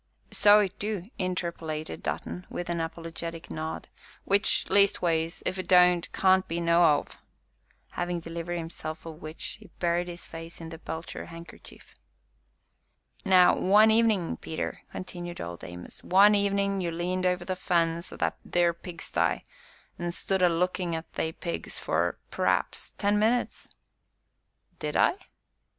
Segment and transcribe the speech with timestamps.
[0.31, 3.87] "So it du," interpolated Dutton, with an apologetic nod,
[4.25, 7.05] "which, leastways, if it don't, can't be no'ow!"
[7.91, 11.93] having delivered himself of which, he buried his face in the belcher handkerchief.
[13.23, 18.15] "Now, one evenin', Peter," continued Old Amos, "one evenin' you leaned over the fence o'
[18.17, 19.43] that theer pigsty
[19.99, 23.69] an' stood a lookin' at they pigs for, p'r'aps, ten minutes."
[24.79, 25.13] "Did I?"